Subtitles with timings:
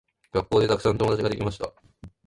[0.33, 1.69] 学校でたくさん友達ができました。